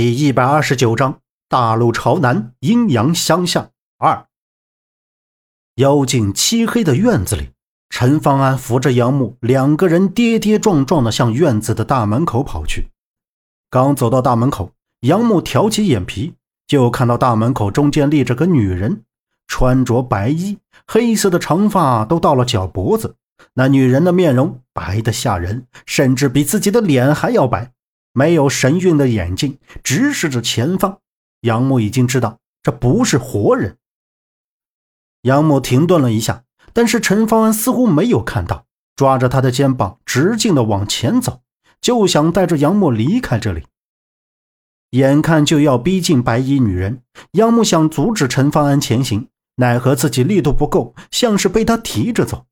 [0.00, 3.70] 第一百二十九章：大路朝南，阴阳相向。
[3.98, 4.28] 二，
[5.74, 7.50] 幽静漆黑的院子里，
[7.90, 12.88] 陈方安扶着杨木，两个人跌跌撞撞地向院子的大门口跑去。
[13.68, 16.32] 刚走到大门口，杨木挑起眼皮，
[16.66, 19.02] 就看到大门口中间立着个女人，
[19.48, 20.56] 穿着白衣，
[20.86, 23.16] 黑色的长发都到了脚脖子。
[23.52, 27.74] 那女人的面容白得吓人，甚至比自己的脸还要白。
[28.12, 30.98] 没有神韵的眼睛直视着前方，
[31.42, 33.76] 杨木已经知道这不是活人。
[35.22, 38.64] 杨木停顿了一下，但是陈方安似乎没有看到，
[38.96, 41.42] 抓着他的肩膀直径的往前走，
[41.80, 43.64] 就想带着杨木离开这里。
[44.90, 52.46] 眼看就要逼近白衣女人，杨木想阻止陈方安前行，奈何自己力度不够，像是被他提着走。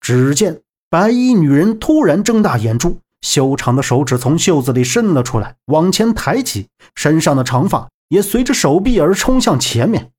[0.00, 10.12] 只见白衣女人突然睁大眼珠，修长的手指从袖子里伸了出来，往前抬起，身上的长发也随着手臂而冲向前面。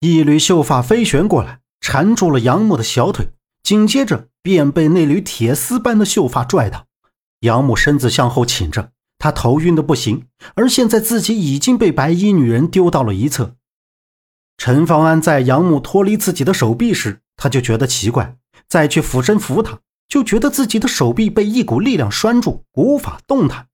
[0.00, 3.30] 一缕秀发飞旋过来，缠住了杨木的小腿，
[3.62, 6.86] 紧接着便被那缕铁丝般的秀发拽倒。
[7.40, 13.56] 杨木身子向后倾着，他头晕的不行，而现在自己已经被白衣女人丢到了一侧。
[14.56, 18.36] 陈方安在杨木脱离自己的手臂时，他就觉得奇怪。
[18.68, 19.78] 再去俯身扶他，
[20.08, 23.68] 就觉得自己的手臂被一股力量拴住，无法动弹。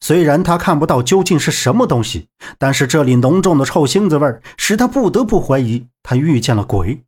[0.00, 7.04] 虽然他看不到究竟是什么东西，但是这里浓重的臭腥子味使他不得不怀疑他遇见了鬼。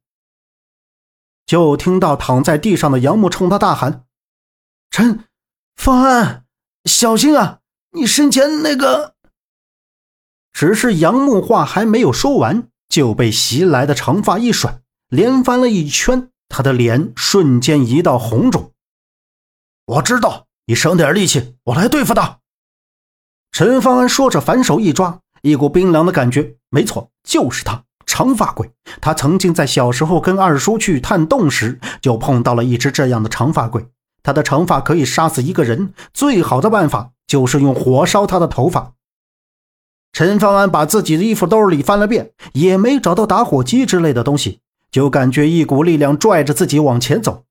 [1.46, 4.04] 就听到躺在地上的杨木冲他大喊
[4.90, 5.24] ：“陈，
[5.76, 6.44] 方安，
[6.84, 7.60] 小心啊！
[7.92, 9.14] 你身前那个……”
[10.52, 16.30] 只是杨木话还没有说完，就被袭来的长发一甩，连翻了一圈。
[16.52, 18.72] 他的脸瞬间一道红肿。
[19.86, 22.40] 我知道，你省点力气，我来对付他。
[23.52, 28.70] 陈方安说着，反手一抓，一股冰凉的感觉，没错，就是他，长发鬼。
[29.00, 33.86] 他曾经在小时候跟二叔去探洞时，就碰到了一只这样的长发鬼。
[34.22, 38.92] 他的长发可以杀死一个人，最好的办法就是用火烧他的头发。
[40.12, 44.60] 陈方安把自己的衣服兜里翻了遍，也没找到打火机之类的东西。
[44.92, 47.44] 就感觉一股力量拽着自己往前走，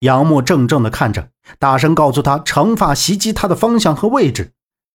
[0.00, 4.52] 杨木怔怔地看着，大声告诉他长发袭击他的方向和位置。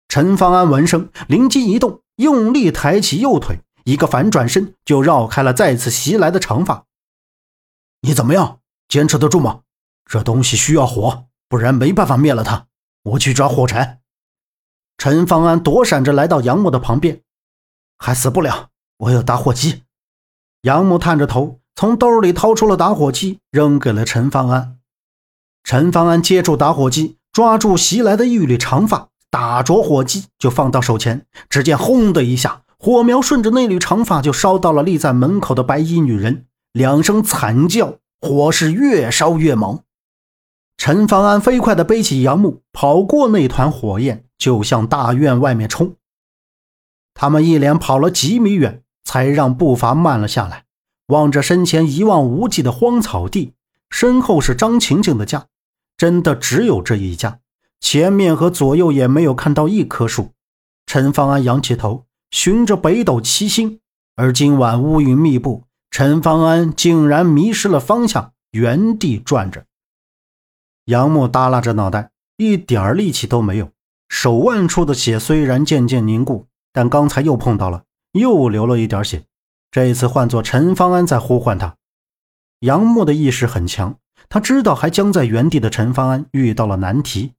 [0.06, 6.84] 陈方安闻声灵机一动，用力抬起右腿，一个反转身就绕开了再次袭来的长发。
[8.02, 8.60] 你怎么样？
[8.86, 9.62] 坚持得住吗？
[10.04, 12.66] 这东西需要火，不然没办法灭了它。
[13.02, 14.00] 我去抓火柴。
[14.98, 17.22] 陈方安躲闪着来到杨木的旁边，
[17.96, 18.68] 还死不了，
[18.98, 19.82] 我有打火机。
[20.66, 24.78] 杨木探着头，从兜里掏出了打火机，扔给了陈方安。
[25.62, 31.24] 陈方安接住打火机，抓住袭来的一缕长发，打着火机就放到手前。
[31.48, 36.46] 只见轰的一下，火苗顺着那缕长发就烧到了立在门口的白衣女人。
[36.72, 39.84] 两声惨叫，火势越烧越猛。
[40.76, 45.94] 陈方安飞快地背起杨木，跑过那团火焰，就向大院外面冲。
[47.14, 48.82] 他们一连跑了几米远。
[49.06, 50.64] 才让步伐慢了下来，
[51.06, 53.54] 望着身前一望无际的荒草地，
[53.88, 55.46] 身后是张晴晴的家，
[55.96, 57.38] 真的只有这一家，
[57.80, 60.32] 前面和左右也没有看到一棵树。
[60.86, 63.78] 陈方安仰起头，寻着北斗七星，
[64.16, 69.64] 而今晚乌云密布，陈方安竟然迷失了方向，原地转着。
[70.86, 73.70] 杨木耷拉着脑袋，一点力气都没有，
[74.08, 77.84] 手腕处的血虽然渐渐凝固，但刚才又碰到了。
[78.16, 79.24] 又流了一点血，
[79.70, 81.76] 这一次换作陈方安在呼唤他。
[82.60, 87.34] 杨木的意识很强，他知道还僵在原地的陈方安遇到了难题。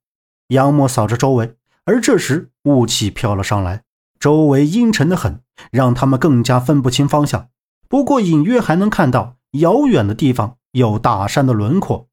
[0.50, 1.56] 杨木扫着周围，
[1.86, 3.84] 而这时雾气飘了上来，
[4.20, 7.50] 周围阴沉的很，让他们更加分不清方向。
[7.90, 12.08] 不过隐约还能看到遥远的地方有大山的轮廓。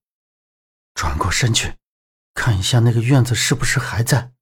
[0.94, 1.74] 转过身去，
[2.32, 4.32] 看一下那个院子是不是还在。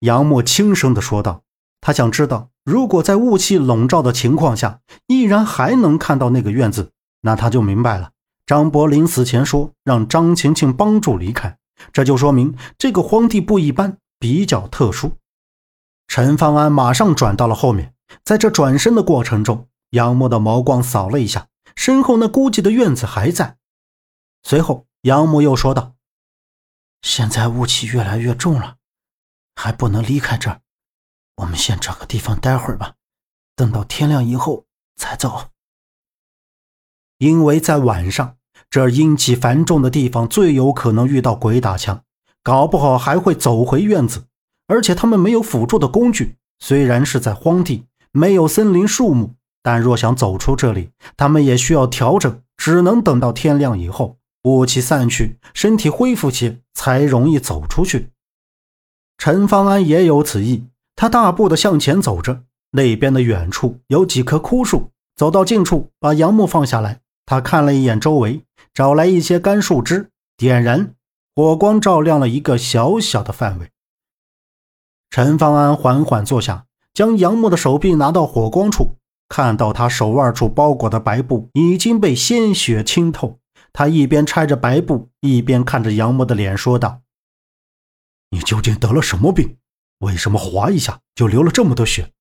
[0.00, 1.44] 杨默轻声地说道。
[1.90, 4.78] 他想知道，如果在雾气笼罩的情况下，
[5.08, 6.92] 依然还能看到那个院子，
[7.22, 8.12] 那他就明白了。
[8.46, 11.58] 张伯临死前说让张晴晴帮助离开，
[11.92, 15.14] 这就说明这个荒地不一般，比较特殊。
[16.06, 23.56] 陈方安马上转到了后面，在这转身的过程中，杨木的眸光扫了一下身后那孤寂的院子还在。
[24.44, 25.94] 随后，杨木又说道
[27.02, 28.76] ：“现在雾气越来越重了，
[29.56, 30.60] 还不能离开这儿。”
[31.40, 32.94] 我们先找个地方待会儿吧，
[33.56, 34.66] 等到天亮以后
[34.96, 35.48] 再走。
[37.18, 38.36] 因为在晚上，
[38.68, 42.04] 这阴气繁重的地方最有可能遇到鬼打墙，
[42.42, 44.24] 搞不好还会走回院子。
[44.66, 46.36] 而且他们没有辅助的工具。
[46.60, 58.10] 虽然是在荒地，没有森林树木，但若想走出这里，他们也需要调整，只能等到天亮以后，雾气散去，身体恢复些，才容易走出去。
[59.16, 60.66] 陈方安也有此意，
[61.00, 62.42] 他大步的向前走着，
[62.72, 67.00] 那边的远处有几棵枯树，走到近处，把杨木放下来。
[67.24, 68.44] 他看了一眼周围，
[68.74, 70.94] 找来一些干树枝，点燃，
[71.34, 73.70] 火光照亮了一个小小的范围。
[75.08, 78.96] 陈方安缓缓坐下，将杨木的手臂拿到火光处，
[79.26, 83.38] 看到他手腕处包裹的白布已经被鲜血浸透。
[83.72, 87.00] 他一边拆着白布，一边看着杨木的脸，说道
[88.28, 89.56] ：“你究竟得了什么病？
[90.00, 92.12] 为什么划一下就流了这么多血？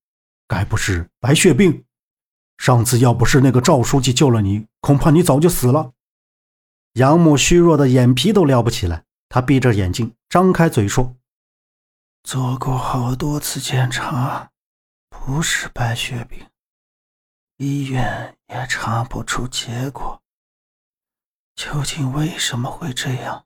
[0.48, 1.84] 该不是白血病？”
[2.58, 5.94] 上次要不是那个赵书记救了你，恐怕你早就死了。
[6.94, 11.16] 杨母虚弱的眼皮都撩不起来，他闭着眼睛，张开嘴说
[12.24, 14.52] ：“做过好多次检查，
[15.10, 16.46] 不是白血病，
[17.58, 20.22] 医院也查不出结果。
[21.56, 23.46] 究竟为什么会这样？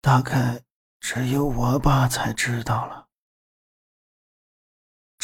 [0.00, 0.62] 大概
[1.00, 3.06] 只有我爸才知道了。”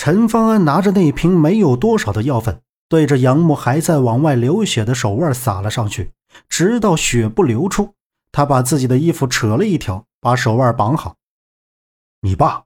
[0.05, 2.61] 陈方安拿着那瓶没有多少的药粉。
[2.91, 6.13] 对着杨木还在往外流血的手腕撒了上去，
[6.47, 7.95] 直到血不流出。
[8.31, 11.17] 他把自己的衣服扯了一条，把手腕绑好。
[12.21, 12.65] 你爸，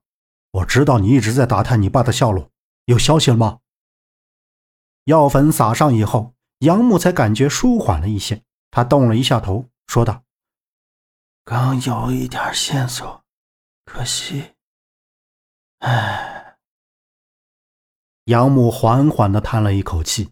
[0.50, 2.50] 我知道你一直在打探你爸的下落，
[2.87, 3.61] 有消息了吗？
[5.05, 8.43] 药粉撒上以后，杨木才感觉舒缓了一些。
[8.73, 10.25] 他动了一下头，说道
[11.46, 13.23] ：“刚有一点线索，
[13.85, 14.55] 可惜，
[15.79, 16.25] 唉。”
[18.28, 20.28] 杨母缓缓地叹了一口气。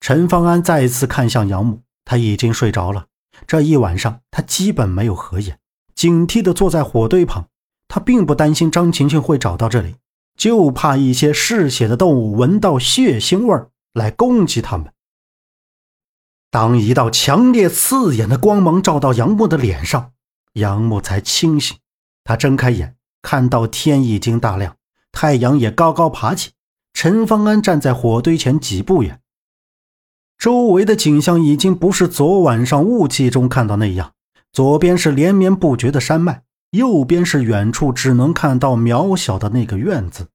[0.00, 3.06] 陈方安再次看向杨母，他已经睡着了。
[3.46, 5.58] 这一晚上，他基本没有合眼，
[5.94, 7.48] 警惕地坐在火堆旁。
[7.88, 9.96] 他并不担心张晴晴会找到这里，
[10.36, 14.92] 就怕一些嗜血的动物闻到血腥味来攻击他们。
[16.50, 20.12] 当一道强烈刺眼的光芒照到杨木的脸上，
[20.54, 21.78] 杨木才清醒。
[22.24, 24.76] 他睁开眼，看到天已经大亮。
[25.12, 26.50] 太阳也高高爬起，
[26.92, 29.20] 陈方安站在火堆前几步远，
[30.36, 34.12] 周围的景象已经不是昨晚上雾气中看到那样。
[34.52, 36.42] 左边是连绵不绝的山脉，
[36.72, 40.28] 右边是远处只能看到渺小的那个院子。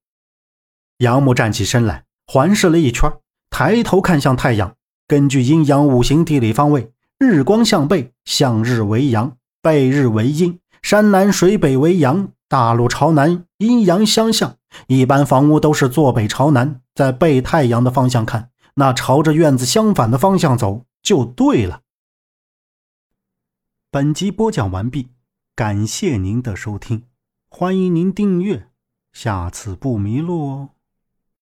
[1.00, 3.12] 杨木站起身来，环视了一圈，
[3.52, 4.76] 抬头看向太阳。
[5.08, 12.30] 根据阴阳五行地理方位，日光向背，向日为阳，背日为阴，山南水北为阳。
[12.48, 14.58] 大路朝南，阴阳相向，
[14.88, 21.82] 一般房屋都是坐北朝南，在背太阳的方向看，那朝着院子相反的方向走就对了。
[23.92, 25.10] 本集播讲完毕，
[25.56, 27.04] 感谢您的收听，
[27.50, 28.70] 欢迎您订阅，
[29.12, 30.70] 下次不迷路哦。